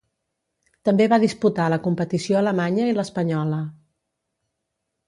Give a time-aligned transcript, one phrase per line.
[0.89, 3.65] També va disputar la competició alemanya i l'espanyola.